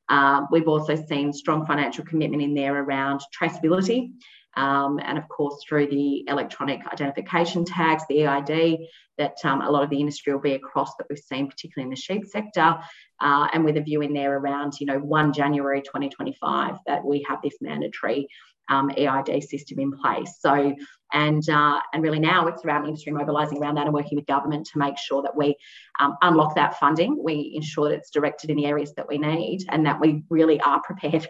Uh, 0.08 0.46
we've 0.52 0.68
also 0.68 0.96
seen 0.96 1.32
strong 1.32 1.68
financial 1.68 2.04
commitment 2.04 2.42
in 2.42 2.56
there 2.56 2.76
around 2.82 3.22
traceability 3.40 4.12
Um, 4.56 5.00
and 5.04 5.18
of 5.18 5.28
course, 5.30 5.64
through 5.68 5.88
the 5.88 6.28
electronic 6.28 6.82
identification 6.92 7.66
tags, 7.66 8.04
the 8.10 8.26
EID, 8.26 8.80
that 9.18 9.36
um, 9.44 9.62
a 9.62 9.70
lot 9.70 9.84
of 9.84 9.90
the 9.90 10.00
industry 10.00 10.34
will 10.34 10.42
be 10.42 10.54
across 10.54 10.96
that 10.96 11.08
we've 11.10 11.20
seen, 11.20 11.48
particularly 11.48 11.86
in 11.86 11.90
the 11.92 11.96
sheep 11.96 12.26
sector, 12.26 12.78
uh, 13.20 13.48
and 13.54 13.64
with 13.64 13.78
a 13.78 13.82
view 13.82 14.02
in 14.02 14.14
there 14.14 14.38
around, 14.38 14.80
you 14.80 14.86
know, 14.86 14.98
1 14.98 15.34
January 15.34 15.82
2025 15.82 16.78
that 16.88 17.04
we 17.04 17.26
have 17.28 17.40
this 17.42 17.58
mandatory 17.62 18.28
um, 18.70 18.92
EID 18.92 19.44
system 19.44 19.80
in 19.80 19.92
place. 19.92 20.38
So, 20.40 20.76
and 21.12 21.50
uh, 21.50 21.80
and 21.92 22.04
really 22.04 22.20
now 22.20 22.48
it's 22.48 22.64
around 22.64 22.86
industry 22.86 23.12
mobilising 23.12 23.58
around 23.58 23.76
that 23.76 23.86
and 23.86 23.94
working 23.94 24.16
with 24.16 24.28
government 24.28 24.68
to 24.68 24.78
make 24.78 24.98
sure 24.98 25.24
that 25.24 25.36
we 25.36 25.56
um, 26.00 26.16
unlock 26.22 26.56
that 26.56 26.80
funding, 26.80 27.22
we 27.22 27.54
ensure 27.56 27.90
that 27.90 27.96
it's 27.96 28.12
directed 28.12 28.52
in 28.52 28.58
the 28.58 28.68
areas 28.68 28.94
that 28.94 29.08
we 29.08 29.18
need, 29.18 29.66
and 29.70 29.86
that 29.86 30.00
we 30.00 30.24
really 30.30 30.62
are 30.62 30.82
prepared 30.82 31.28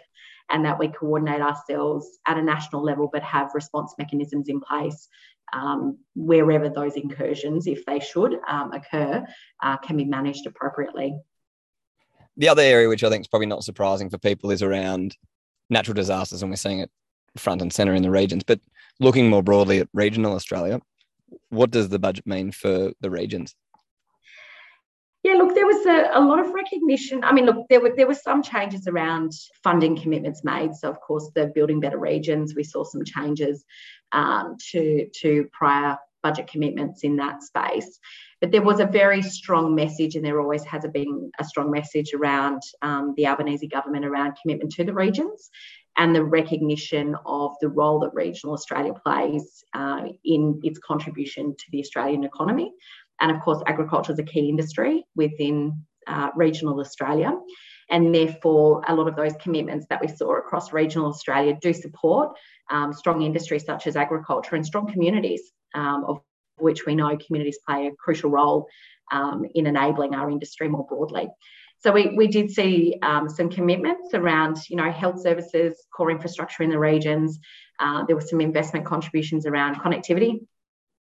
and 0.50 0.64
that 0.64 0.78
we 0.78 0.88
coordinate 0.88 1.40
ourselves 1.40 2.18
at 2.26 2.38
a 2.38 2.42
national 2.42 2.82
level, 2.82 3.08
but 3.12 3.22
have 3.22 3.54
response 3.54 3.94
mechanisms 3.98 4.48
in 4.48 4.60
place 4.60 5.08
um, 5.52 5.98
wherever 6.14 6.68
those 6.68 6.94
incursions, 6.94 7.66
if 7.66 7.84
they 7.86 8.00
should 8.00 8.38
um, 8.48 8.72
occur, 8.72 9.24
uh, 9.62 9.76
can 9.78 9.96
be 9.96 10.04
managed 10.04 10.46
appropriately. 10.46 11.18
The 12.36 12.48
other 12.48 12.62
area, 12.62 12.88
which 12.88 13.04
I 13.04 13.10
think 13.10 13.22
is 13.22 13.28
probably 13.28 13.46
not 13.46 13.64
surprising 13.64 14.10
for 14.10 14.18
people, 14.18 14.50
is 14.50 14.62
around 14.62 15.16
natural 15.68 15.94
disasters, 15.94 16.42
and 16.42 16.50
we're 16.50 16.56
seeing 16.56 16.80
it 16.80 16.90
front 17.36 17.62
and 17.62 17.72
center 17.72 17.94
in 17.94 18.02
the 18.02 18.10
regions. 18.10 18.44
But 18.44 18.60
looking 18.98 19.28
more 19.28 19.42
broadly 19.42 19.78
at 19.80 19.88
regional 19.92 20.34
Australia, 20.34 20.80
what 21.48 21.70
does 21.70 21.88
the 21.88 21.98
budget 21.98 22.26
mean 22.26 22.52
for 22.52 22.92
the 23.00 23.10
regions? 23.10 23.54
Yeah, 25.22 25.34
look, 25.34 25.54
there 25.54 25.66
was 25.66 25.84
a, 25.84 26.18
a, 26.18 26.20
lot 26.20 26.40
of 26.40 26.52
recognition. 26.52 27.22
I 27.24 27.32
mean, 27.32 27.44
look, 27.44 27.66
there 27.68 27.80
were 27.80 27.92
there 27.94 28.06
were 28.06 28.14
some 28.14 28.42
changes 28.42 28.86
around 28.86 29.32
funding 29.62 29.94
commitments 30.00 30.44
made. 30.44 30.74
So, 30.74 30.88
of 30.88 30.98
course, 31.00 31.30
the 31.34 31.52
building 31.54 31.78
better 31.78 31.98
regions, 31.98 32.54
we 32.54 32.64
saw 32.64 32.84
some 32.84 33.04
changes 33.04 33.64
um, 34.12 34.56
to 34.70 35.08
to 35.20 35.46
prior 35.52 35.98
budget 36.22 36.46
commitments 36.46 37.04
in 37.04 37.16
that 37.16 37.42
space. 37.42 37.98
But 38.40 38.50
there 38.50 38.62
was 38.62 38.80
a 38.80 38.86
very 38.86 39.20
strong 39.20 39.74
message, 39.74 40.16
and 40.16 40.24
there 40.24 40.40
always 40.40 40.64
has 40.64 40.86
been 40.92 41.30
a 41.38 41.44
strong 41.44 41.70
message 41.70 42.14
around 42.14 42.62
um, 42.80 43.12
the 43.16 43.26
Albanese 43.26 43.68
government 43.68 44.06
around 44.06 44.38
commitment 44.40 44.72
to 44.72 44.84
the 44.84 44.94
regions 44.94 45.50
and 45.98 46.14
the 46.14 46.24
recognition 46.24 47.14
of 47.26 47.52
the 47.60 47.68
role 47.68 47.98
that 48.00 48.14
regional 48.14 48.54
Australia 48.54 48.94
plays 48.94 49.64
uh, 49.74 50.04
in 50.24 50.58
its 50.62 50.78
contribution 50.78 51.54
to 51.58 51.64
the 51.72 51.80
Australian 51.80 52.24
economy. 52.24 52.72
And 53.20 53.30
of 53.30 53.40
course, 53.40 53.62
agriculture 53.66 54.12
is 54.12 54.18
a 54.18 54.24
key 54.24 54.48
industry 54.48 55.04
within 55.14 55.84
uh, 56.06 56.30
regional 56.34 56.80
Australia. 56.80 57.32
And 57.90 58.14
therefore, 58.14 58.82
a 58.86 58.94
lot 58.94 59.08
of 59.08 59.16
those 59.16 59.34
commitments 59.40 59.86
that 59.90 60.00
we 60.00 60.08
saw 60.08 60.38
across 60.38 60.72
regional 60.72 61.08
Australia 61.08 61.58
do 61.60 61.72
support 61.72 62.36
um, 62.70 62.92
strong 62.92 63.22
industries 63.22 63.64
such 63.64 63.86
as 63.86 63.96
agriculture 63.96 64.54
and 64.56 64.64
strong 64.64 64.90
communities, 64.90 65.42
um, 65.74 66.04
of 66.06 66.20
which 66.56 66.86
we 66.86 66.94
know 66.94 67.18
communities 67.26 67.58
play 67.66 67.88
a 67.88 67.90
crucial 67.92 68.30
role 68.30 68.68
um, 69.12 69.44
in 69.54 69.66
enabling 69.66 70.14
our 70.14 70.30
industry 70.30 70.68
more 70.68 70.86
broadly. 70.86 71.28
So 71.80 71.92
we, 71.92 72.14
we 72.14 72.28
did 72.28 72.50
see 72.50 72.96
um, 73.02 73.28
some 73.28 73.48
commitments 73.48 74.10
around, 74.12 74.58
you 74.68 74.76
know, 74.76 74.90
health 74.90 75.20
services, 75.20 75.82
core 75.94 76.10
infrastructure 76.10 76.62
in 76.62 76.70
the 76.70 76.78
regions. 76.78 77.38
Uh, 77.80 78.04
there 78.04 78.14
were 78.14 78.22
some 78.22 78.40
investment 78.40 78.84
contributions 78.84 79.46
around 79.46 79.80
connectivity 79.80 80.40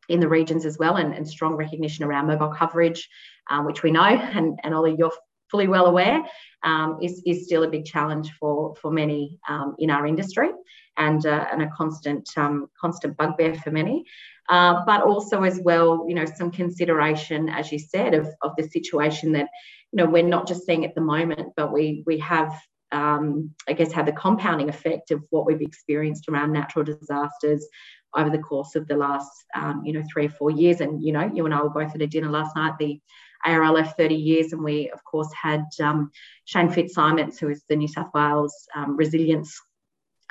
in 0.09 0.21
the 0.21 0.29
regions 0.29 0.65
as 0.67 0.79
well, 0.79 0.97
and, 0.97 1.15
and 1.15 1.27
strong 1.27 1.55
recognition 1.55 2.05
around 2.05 2.27
mobile 2.27 2.53
coverage, 2.53 3.09
um, 3.51 3.65
which 3.65 3.83
we 3.83 3.91
know, 3.91 4.03
and, 4.03 4.59
and 4.63 4.75
Ollie, 4.75 4.97
you're 4.99 5.13
fully 5.51 5.69
well 5.69 5.87
aware, 5.87 6.23
um, 6.65 6.99
is, 7.03 7.23
is 7.27 7.45
still 7.45 7.63
a 7.63 7.69
big 7.69 7.85
challenge 7.85 8.33
for, 8.41 8.75
for 8.77 8.91
many 8.91 9.39
um, 9.49 9.77
in 9.79 9.91
our 9.91 10.07
industry 10.07 10.51
and, 10.97 11.27
uh, 11.27 11.47
and 11.53 11.63
a 11.63 11.69
constant, 11.69 12.29
um, 12.37 12.69
constant 12.81 13.17
bugbear 13.17 13.55
for 13.55 13.71
many. 13.71 14.05
Uh, 14.49 14.85
but 14.87 15.03
also 15.03 15.45
as 15.45 15.61
well, 15.63 16.05
you 16.09 16.15
know, 16.15 16.25
some 16.25 16.51
consideration, 16.51 17.49
as 17.49 17.71
you 17.71 17.79
said, 17.79 18.13
of, 18.13 18.29
of 18.43 18.53
the 18.57 18.65
situation 18.69 19.33
that, 19.33 19.49
you 19.93 19.99
know, 19.99 20.07
we're 20.07 20.23
not 20.23 20.49
just 20.49 20.67
seeing 20.67 20.85
at 20.85 20.95
the 20.95 21.01
moment, 21.01 21.53
but 21.57 21.73
we, 21.73 22.03
we 22.07 22.19
have 22.19 22.53
um, 22.93 23.51
I 23.67 23.73
guess, 23.73 23.91
had 23.91 24.07
the 24.07 24.13
compounding 24.13 24.69
effect 24.69 25.11
of 25.11 25.27
what 25.31 25.47
we've 25.47 25.63
experienced 25.63 26.29
around 26.29 26.53
natural 26.53 26.85
disasters 26.85 27.67
over 28.17 28.31
the 28.31 28.39
course 28.39 28.75
of 28.75 28.87
the 28.87 28.97
last, 28.97 29.31
um, 29.55 29.83
you 29.85 29.93
know, 29.93 30.03
three 30.13 30.27
or 30.27 30.31
four 30.31 30.51
years. 30.51 30.81
And, 30.81 31.03
you 31.03 31.13
know, 31.13 31.31
you 31.33 31.45
and 31.45 31.55
I 31.55 31.63
were 31.63 31.71
both 31.71 31.95
at 31.95 32.03
a 32.03 32.07
dinner 32.07 32.31
last 32.31 32.55
night, 32.57 32.75
the 32.79 33.01
ARLF 33.47 33.97
30 33.97 34.15
years, 34.15 34.53
and 34.53 34.63
we, 34.63 34.91
of 34.91 35.03
course, 35.05 35.33
had 35.41 35.65
um, 35.81 36.11
Shane 36.45 36.71
Fitzsimmons, 36.71 37.39
who 37.39 37.49
is 37.49 37.63
the 37.69 37.77
New 37.77 37.89
South 37.89 38.11
Wales 38.15 38.55
um, 38.75 38.97
resilience 38.97 39.61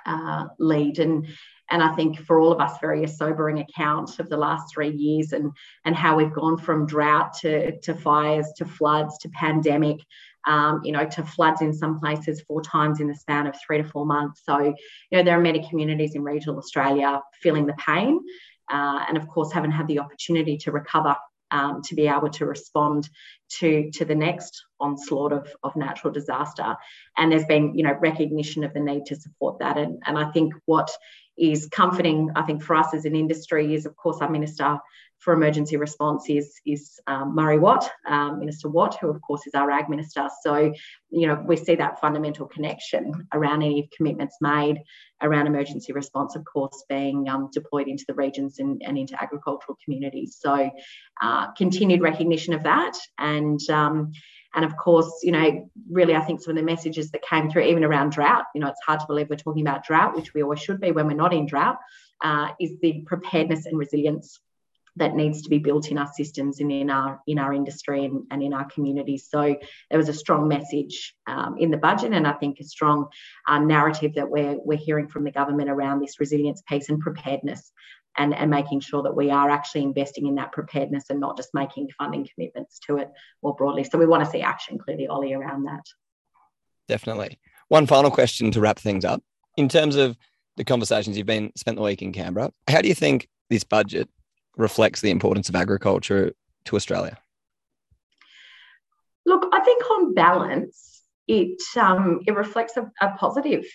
uh, 0.06 0.46
lead. 0.60 1.00
And, 1.00 1.28
and 1.70 1.84
I 1.84 1.94
think 1.96 2.20
for 2.20 2.40
all 2.40 2.52
of 2.52 2.60
us, 2.60 2.80
very 2.82 3.04
a 3.04 3.08
sobering 3.08 3.60
account 3.60 4.20
of 4.20 4.30
the 4.30 4.38
last 4.38 4.74
three 4.74 4.92
years 4.92 5.34
and, 5.34 5.52
and 5.86 5.96
how 5.96 6.18
we've 6.18 6.34
gone 6.34 6.58
from 6.58 6.86
drought 6.86 7.34
to, 7.42 7.80
to 7.80 7.94
fires 7.96 8.48
to 8.58 8.66
floods 8.66 9.18
to 9.20 9.30
pandemic 9.30 10.00
um, 10.48 10.82
you 10.84 10.92
know, 10.92 11.06
to 11.06 11.24
floods 11.24 11.62
in 11.62 11.74
some 11.74 12.00
places 12.00 12.42
four 12.48 12.62
times 12.62 13.00
in 13.00 13.08
the 13.08 13.16
span 13.16 13.48
of 13.48 13.56
three 13.66 13.78
to 13.78 13.84
four 13.84 14.06
months. 14.06 14.42
So, 14.46 14.60
you 14.60 15.18
know, 15.18 15.24
there 15.24 15.38
are 15.38 15.42
many 15.42 15.68
communities 15.70 16.16
in 16.16 16.24
regional 16.24 16.58
Australia 16.58 17.22
feeling 17.42 17.66
the 17.66 17.74
pain 17.74 18.20
uh, 18.72 19.06
and, 19.08 19.18
of 19.18 19.28
course, 19.28 19.52
haven't 19.52 19.72
had 19.72 19.88
the 19.88 20.00
opportunity 20.00 20.58
to 20.58 20.72
recover 20.72 21.16
um, 21.52 21.82
to 21.84 21.96
be 21.96 22.08
able 22.08 22.30
to 22.30 22.46
respond 22.46 23.10
to, 23.60 23.92
to 23.92 24.06
the 24.06 24.16
next 24.16 24.64
onslaught 24.80 25.34
of, 25.34 25.54
of 25.64 25.76
natural 25.76 26.14
disaster. 26.14 26.76
And 27.18 27.32
there's 27.32 27.46
been, 27.46 27.76
you 27.76 27.84
know, 27.84 27.94
recognition 28.00 28.64
of 28.64 28.74
the 28.74 28.80
need 28.80 29.06
to 29.08 29.16
support 29.16 29.60
that. 29.60 29.78
And, 29.78 30.02
and 30.06 30.18
I 30.18 30.32
think 30.32 30.54
what 30.66 30.90
is 31.38 31.68
comforting, 31.68 32.32
I 32.36 32.44
think, 32.44 32.64
for 32.64 32.76
us 32.76 32.94
as 32.94 33.06
an 33.06 33.16
industry 33.16 33.76
is, 33.76 33.86
of 33.86 33.96
course, 33.96 34.20
our 34.22 34.30
Minister 34.30 34.80
for 35.22 35.34
emergency 35.34 35.78
response 35.78 36.30
is, 36.30 36.60
is 36.66 37.00
um, 37.06 37.36
Murray 37.36 37.60
Watt, 37.60 37.88
um, 38.08 38.40
Minister 38.40 38.70
Watt, 38.70 38.98
who 39.00 39.08
of 39.08 39.22
course 39.22 39.46
is 39.46 39.54
our 39.54 39.70
Ag 39.70 39.88
Minister. 39.88 40.28
So, 40.42 40.74
you 41.12 41.28
know, 41.28 41.44
we 41.46 41.56
see 41.56 41.76
that 41.76 42.02
fundamental 42.02 42.48
connection 42.48 43.28
around 43.32 43.62
any 43.62 43.88
commitments 43.96 44.38
made 44.42 44.80
around 45.22 45.46
emergency 45.46 45.94
response, 45.94 46.36
of 46.36 46.44
course, 46.44 46.84
being 46.90 47.30
um, 47.30 47.50
deployed 47.54 47.88
into 47.88 48.04
the 48.08 48.16
regions 48.16 48.58
and, 48.58 48.82
and, 48.84 48.98
into 48.98 49.22
agricultural 49.22 49.78
communities. 49.84 50.38
So, 50.40 50.72
uh, 51.22 51.52
continued 51.52 52.02
recognition 52.02 52.56
of 52.56 52.64
that 52.64 52.98
and 53.20 53.60
um, 53.70 54.12
and 54.54 54.66
of 54.66 54.76
course, 54.76 55.22
you 55.24 55.32
know, 55.32 55.70
really, 55.90 56.14
I 56.14 56.22
think 56.22 56.42
some 56.42 56.52
of 56.52 56.58
the 56.58 56.64
messages 56.64 57.12
that 57.12 57.22
came 57.22 57.50
through, 57.50 57.64
even 57.64 57.86
around 57.86 58.12
drought, 58.12 58.46
you 58.54 58.60
know, 58.60 58.68
it's 58.68 58.82
hard 58.86 59.00
to 59.00 59.06
believe 59.08 59.30
we're 59.30 59.38
talking 59.38 59.66
about 59.66 59.86
drought, 59.86 60.14
which 60.14 60.34
we 60.34 60.44
always 60.44 60.60
should 60.60 60.82
be 60.82 60.92
when 60.92 61.08
we're 61.08 61.14
not 61.14 61.34
in 61.34 61.46
drought, 61.46 61.78
uh, 62.22 62.50
is 62.60 62.78
the 62.82 63.02
preparedness 63.06 63.66
and 63.66 63.78
resilience 63.78 64.42
that 64.98 65.16
needs 65.16 65.42
to 65.44 65.50
be 65.50 65.58
built 65.58 65.90
in 65.90 65.98
our 65.98 66.10
systems 66.14 66.60
and 66.60 66.72
in 66.72 66.90
our 66.90 67.22
in 67.26 67.40
our 67.40 67.54
industry 67.54 68.06
and, 68.06 68.24
and 68.30 68.44
in 68.44 68.54
our 68.54 68.66
communities. 68.66 69.28
So 69.30 69.56
there 69.90 69.98
was 69.98 70.10
a 70.10 70.14
strong 70.14 70.48
message 70.48 71.16
um, 71.28 71.58
in 71.58 71.72
the 71.72 71.78
budget, 71.78 72.14
and 72.14 72.28
I 72.28 72.34
think 72.34 72.60
a 72.60 72.64
strong 72.64 73.08
uh, 73.48 73.60
narrative 73.60 74.16
that 74.16 74.30
we're 74.30 74.58
we're 74.64 74.78
hearing 74.78 75.08
from 75.08 75.24
the 75.24 75.32
government 75.32 75.70
around 75.70 76.02
this 76.02 76.20
resilience 76.20 76.62
piece 76.68 76.90
and 76.90 77.00
preparedness, 77.00 77.72
and 78.18 78.36
and 78.36 78.52
making 78.52 78.82
sure 78.82 79.04
that 79.04 79.16
we 79.16 79.32
are 79.32 79.50
actually 79.50 79.84
investing 79.84 80.28
in 80.28 80.36
that 80.36 80.52
preparedness 80.52 81.06
and 81.10 81.20
not 81.20 81.38
just 81.38 81.50
making 81.54 81.90
funding 81.98 82.28
commitments 82.34 82.80
to 82.88 82.98
it 82.98 83.10
more 83.42 83.56
broadly. 83.56 83.86
So 83.86 83.98
we 83.98 84.06
want 84.06 84.26
to 84.26 84.30
see 84.30 84.42
action 84.42 84.78
clearly, 84.78 85.08
Ollie, 85.08 85.34
around 85.34 85.64
that. 85.64 85.86
Definitely. 86.88 87.40
One 87.70 87.88
final 87.88 88.12
question 88.12 88.52
to 88.52 88.60
wrap 88.60 88.78
things 88.78 89.06
up. 89.06 89.24
In 89.56 89.70
terms 89.70 89.96
of 89.96 90.18
the 90.58 90.66
conversations 90.66 91.18
you've 91.18 91.26
been 91.26 91.54
spent 91.56 91.78
the 91.78 91.84
week 91.84 92.02
in 92.02 92.12
Canberra, 92.12 92.52
how 92.68 92.82
do 92.82 92.90
you 92.90 92.96
think 92.96 93.30
this 93.50 93.64
budget 93.64 94.10
reflects 94.58 95.02
the 95.02 95.12
importance 95.12 95.50
of 95.50 95.56
agriculture 95.56 96.34
to 96.66 96.76
Australia? 96.76 97.18
Look, 99.26 99.48
I 99.54 99.60
think 99.62 99.84
on 99.90 100.14
balance, 100.14 101.04
it 101.28 101.62
um, 101.78 102.22
it 102.28 102.36
reflects 102.36 102.78
a, 102.78 102.92
a 103.02 103.12
positive 103.18 103.66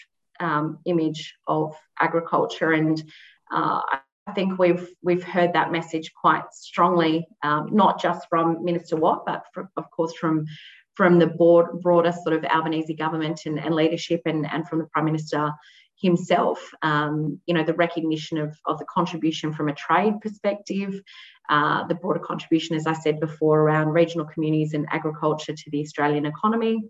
um, 0.41 0.79
image 0.85 1.35
of 1.47 1.75
agriculture, 2.01 2.73
and 2.73 3.03
uh, 3.51 3.81
I 4.27 4.33
think 4.35 4.59
we've 4.59 4.89
we've 5.03 5.23
heard 5.23 5.53
that 5.53 5.73
message 5.73 6.13
quite 6.21 6.53
strongly, 6.53 7.27
um, 7.43 7.69
not 7.73 8.01
just 8.01 8.27
from 8.29 8.65
Minister 8.65 8.97
Watt, 8.97 9.25
but 9.25 9.45
for, 9.55 9.71
of 9.77 9.91
course 9.91 10.15
from 10.15 10.47
from 10.95 11.19
the 11.19 11.27
board, 11.27 11.81
broader 11.83 12.11
sort 12.11 12.35
of 12.35 12.45
Albanese 12.45 12.95
government 12.95 13.43
and, 13.45 13.59
and 13.59 13.75
leadership, 13.75 14.23
and, 14.25 14.47
and 14.47 14.67
from 14.67 14.79
the 14.79 14.87
Prime 14.87 15.05
Minister 15.05 15.53
himself, 16.01 16.71
um, 16.83 17.41
you 17.47 17.55
know, 17.55 17.65
the 17.65 17.75
recognition 17.75 18.39
of, 18.39 18.57
of 18.67 18.79
the 18.79 18.85
contribution 18.85 19.53
from 19.53 19.69
a 19.69 19.75
trade 19.75 20.21
perspective, 20.21 21.01
uh, 21.49 21.87
the 21.87 21.95
broader 21.95 22.21
contribution, 22.21 22.77
as 22.77 22.87
I 22.87 22.93
said 22.93 23.21
before, 23.21 23.61
around 23.61 23.89
regional 23.89 24.27
communities 24.27 24.75
and 24.75 24.87
agriculture 24.91 25.55
to 25.55 25.71
the 25.71 25.81
Australian 25.81 26.27
economy, 26.27 26.83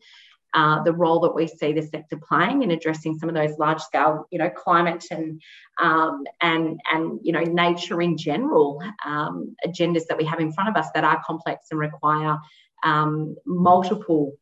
uh, 0.55 0.83
the 0.83 0.93
role 0.93 1.21
that 1.21 1.35
we 1.35 1.47
see 1.47 1.73
the 1.73 1.83
sector 1.83 2.17
playing 2.17 2.63
in 2.63 2.71
addressing 2.71 3.19
some 3.19 3.29
of 3.29 3.35
those 3.35 3.59
large 3.59 3.81
scale, 3.81 4.27
you 4.31 4.39
know, 4.39 4.49
climate 4.49 5.05
and 5.11 5.41
um, 5.81 6.25
and 6.41 6.81
and 6.91 7.21
you 7.23 7.33
know 7.33 7.43
nature 7.43 8.01
in 8.01 8.17
general 8.17 8.83
um, 9.05 9.55
agendas 9.67 10.07
that 10.09 10.17
we 10.17 10.25
have 10.25 10.41
in 10.41 10.53
front 10.53 10.71
of 10.71 10.77
us 10.77 10.91
that 10.95 11.05
are 11.05 11.23
complex 11.27 11.67
and 11.71 11.79
require 11.79 12.39
um, 12.85 13.37
multiple 13.45 14.33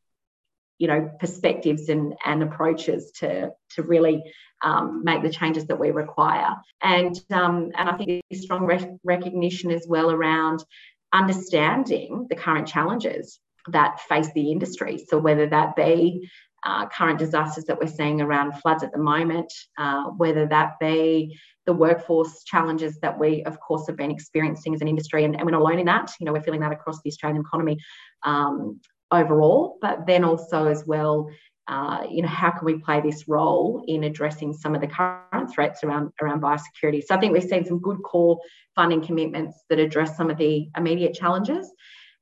you 0.79 0.89
know 0.89 1.11
perspectives 1.19 1.89
and, 1.89 2.15
and 2.25 2.43
approaches 2.43 3.11
to 3.13 3.51
to 3.71 3.83
really 3.83 4.23
um, 4.65 5.05
make 5.05 5.23
the 5.23 5.31
changes 5.31 5.67
that 5.67 5.79
we 5.79 5.91
require 5.91 6.57
and 6.83 7.15
um, 7.31 7.71
and 7.77 7.89
I 7.89 7.97
think 7.97 8.23
strong 8.33 8.65
re- 8.65 8.99
recognition 9.05 9.71
as 9.71 9.87
well 9.89 10.11
around 10.11 10.65
understanding 11.13 12.27
the 12.29 12.37
current 12.37 12.67
challenges 12.67 13.39
that 13.69 14.01
face 14.01 14.33
the 14.35 14.51
industry 14.51 15.05
so 15.09 15.19
whether 15.19 15.47
that 15.47 15.77
be 15.77 16.29
uh, 16.65 16.89
current 16.89 17.19
disasters 17.19 17.65
that 17.67 17.79
we're 17.79 17.87
seeing 17.87 18.21
around 18.21 18.53
floods 18.53 18.83
at 18.83 18.93
the 18.93 18.99
moment, 18.99 19.53
uh, 19.77 20.05
whether 20.05 20.47
that 20.47 20.79
be 20.81 21.39
the 21.67 21.73
workforce 21.73 22.43
challenges 22.45 22.99
that 23.01 23.19
we, 23.19 23.43
of 23.45 23.61
course, 23.61 23.87
have 23.87 23.97
been 23.97 24.11
experiencing 24.11 24.75
as 24.75 24.81
an 24.81 24.89
industry, 24.89 25.25
and, 25.25 25.37
and 25.37 25.45
we're 25.45 25.51
not 25.51 25.61
alone 25.61 25.79
in 25.79 25.87
that. 25.87 26.13
You 26.19 26.27
know, 26.27 26.33
we're 26.33 26.43
feeling 26.43 26.61
that 26.61 26.73
across 26.73 27.01
the 27.03 27.11
Australian 27.11 27.43
economy 27.43 27.79
um, 28.23 28.81
overall, 29.11 29.79
but 29.81 30.07
then 30.07 30.25
also 30.25 30.67
as 30.67 30.85
well. 30.87 31.29
Uh, 31.67 32.05
you 32.11 32.21
know, 32.21 32.29
how 32.29 32.51
can 32.51 32.67
we 32.67 32.79
play 32.79 33.01
this 33.01 33.27
role 33.27 33.85
in 33.89 34.05
addressing 34.05 34.53
some 34.53 34.75
of 34.75 34.81
the 34.81 34.87
current 34.87 35.51
threats 35.51 35.83
around 35.83 36.13
around 36.21 36.43
biosecurity? 36.43 37.03
So 37.03 37.15
I 37.15 37.21
think 37.21 37.33
we've 37.33 37.43
seen 37.43 37.65
some 37.65 37.81
good 37.81 38.03
core 38.03 38.39
funding 38.75 39.03
commitments 39.03 39.63
that 39.71 39.79
address 39.79 40.17
some 40.17 40.31
of 40.31 40.37
the 40.37 40.69
immediate 40.77 41.15
challenges. 41.15 41.71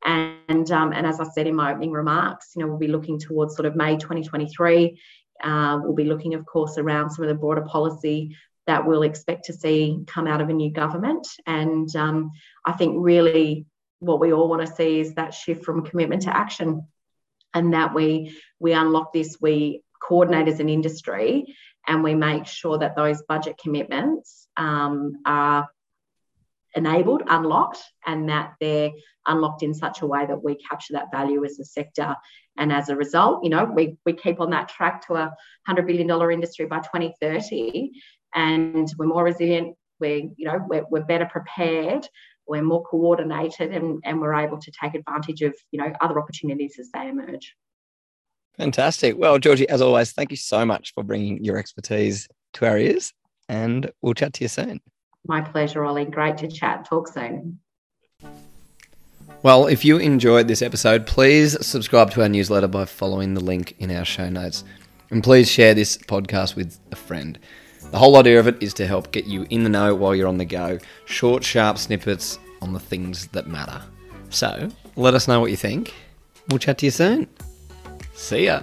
And, 0.04 0.70
um, 0.70 0.92
and 0.92 1.06
as 1.06 1.20
I 1.20 1.24
said 1.24 1.46
in 1.46 1.54
my 1.54 1.72
opening 1.72 1.92
remarks, 1.92 2.52
you 2.54 2.62
know, 2.62 2.68
we'll 2.68 2.78
be 2.78 2.88
looking 2.88 3.18
towards 3.18 3.54
sort 3.54 3.66
of 3.66 3.76
May 3.76 3.96
2023. 3.96 5.00
Uh, 5.42 5.80
we'll 5.82 5.94
be 5.94 6.04
looking, 6.04 6.34
of 6.34 6.44
course, 6.44 6.78
around 6.78 7.10
some 7.10 7.24
of 7.24 7.28
the 7.28 7.34
broader 7.34 7.62
policy 7.62 8.36
that 8.66 8.86
we'll 8.86 9.02
expect 9.02 9.44
to 9.46 9.52
see 9.52 9.98
come 10.06 10.26
out 10.26 10.40
of 10.40 10.48
a 10.48 10.52
new 10.52 10.72
government. 10.72 11.26
And 11.46 11.94
um, 11.96 12.30
I 12.64 12.72
think 12.72 12.96
really 12.98 13.66
what 13.98 14.20
we 14.20 14.32
all 14.32 14.48
want 14.48 14.66
to 14.66 14.74
see 14.74 15.00
is 15.00 15.14
that 15.14 15.34
shift 15.34 15.64
from 15.64 15.84
commitment 15.84 16.22
to 16.22 16.36
action 16.36 16.86
and 17.54 17.74
that 17.74 17.94
we 17.94 18.36
we 18.58 18.72
unlock 18.72 19.12
this, 19.12 19.38
we 19.40 19.82
coordinate 20.00 20.48
as 20.48 20.60
an 20.60 20.68
industry 20.68 21.54
and 21.86 22.02
we 22.02 22.14
make 22.14 22.46
sure 22.46 22.78
that 22.78 22.96
those 22.96 23.22
budget 23.22 23.58
commitments 23.58 24.46
um, 24.56 25.20
are 25.26 25.68
enabled, 26.74 27.22
unlocked, 27.26 27.82
and 28.06 28.28
that 28.28 28.54
they're 28.60 28.90
unlocked 29.26 29.62
in 29.62 29.74
such 29.74 30.02
a 30.02 30.06
way 30.06 30.24
that 30.26 30.42
we 30.42 30.56
capture 30.56 30.94
that 30.94 31.10
value 31.10 31.44
as 31.44 31.58
a 31.58 31.64
sector. 31.64 32.16
And 32.56 32.72
as 32.72 32.88
a 32.88 32.96
result, 32.96 33.44
you 33.44 33.50
know, 33.50 33.64
we, 33.64 33.96
we 34.04 34.12
keep 34.12 34.40
on 34.40 34.50
that 34.50 34.68
track 34.68 35.06
to 35.06 35.14
a 35.14 35.34
$100 35.68 35.86
billion 35.86 36.30
industry 36.30 36.66
by 36.66 36.78
2030. 36.78 37.90
And 38.34 38.92
we're 38.98 39.06
more 39.06 39.24
resilient, 39.24 39.76
we're, 40.00 40.30
you 40.36 40.46
know, 40.46 40.64
we're, 40.68 40.84
we're 40.90 41.04
better 41.04 41.26
prepared, 41.26 42.08
we're 42.46 42.62
more 42.62 42.82
coordinated, 42.84 43.72
and, 43.72 44.00
and 44.04 44.20
we're 44.20 44.34
able 44.34 44.58
to 44.58 44.72
take 44.72 44.94
advantage 44.94 45.42
of, 45.42 45.54
you 45.70 45.80
know, 45.80 45.92
other 46.00 46.18
opportunities 46.18 46.76
as 46.78 46.90
they 46.92 47.08
emerge. 47.08 47.54
Fantastic. 48.56 49.16
Well, 49.16 49.38
Georgie, 49.38 49.68
as 49.68 49.80
always, 49.80 50.12
thank 50.12 50.30
you 50.30 50.36
so 50.36 50.66
much 50.66 50.92
for 50.94 51.02
bringing 51.02 51.42
your 51.42 51.56
expertise 51.56 52.28
to 52.54 52.66
our 52.66 52.76
ears, 52.78 53.12
and 53.48 53.90
we'll 54.02 54.14
chat 54.14 54.34
to 54.34 54.44
you 54.44 54.48
soon. 54.48 54.80
My 55.26 55.40
pleasure, 55.40 55.84
Ollie. 55.84 56.04
Great 56.04 56.36
to 56.38 56.48
chat. 56.48 56.84
Talk 56.84 57.08
soon. 57.08 57.60
Well, 59.42 59.66
if 59.66 59.84
you 59.84 59.98
enjoyed 59.98 60.48
this 60.48 60.62
episode, 60.62 61.06
please 61.06 61.64
subscribe 61.66 62.10
to 62.12 62.22
our 62.22 62.28
newsletter 62.28 62.68
by 62.68 62.84
following 62.84 63.34
the 63.34 63.40
link 63.40 63.74
in 63.78 63.90
our 63.90 64.04
show 64.04 64.28
notes. 64.28 64.64
And 65.10 65.22
please 65.22 65.50
share 65.50 65.74
this 65.74 65.96
podcast 65.96 66.56
with 66.56 66.78
a 66.90 66.96
friend. 66.96 67.38
The 67.92 67.98
whole 67.98 68.16
idea 68.16 68.40
of 68.40 68.46
it 68.46 68.62
is 68.62 68.72
to 68.74 68.86
help 68.86 69.12
get 69.12 69.26
you 69.26 69.46
in 69.50 69.64
the 69.64 69.68
know 69.68 69.94
while 69.94 70.14
you're 70.14 70.26
on 70.26 70.38
the 70.38 70.46
go. 70.46 70.78
Short, 71.04 71.44
sharp 71.44 71.76
snippets 71.76 72.38
on 72.62 72.72
the 72.72 72.80
things 72.80 73.26
that 73.28 73.46
matter. 73.46 73.82
So, 74.30 74.70
let 74.96 75.12
us 75.12 75.28
know 75.28 75.40
what 75.40 75.50
you 75.50 75.58
think. 75.58 75.92
We'll 76.48 76.58
chat 76.58 76.78
to 76.78 76.86
you 76.86 76.90
soon. 76.90 77.28
See 78.14 78.46
ya. 78.46 78.62